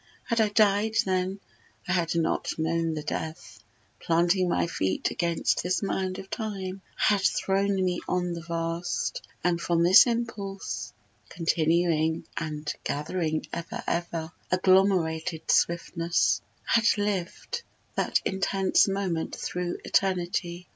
[0.23, 1.39] Had I died then,
[1.87, 3.59] I had not known the death;
[3.99, 9.21] Planting my feet against this mound of time I had thrown me on the vast,
[9.43, 10.91] and from this impulse
[11.29, 17.61] Continuing and gathering ever, ever, Agglomerated swiftness, I had lived
[17.93, 20.67] That intense moment thro' eternity.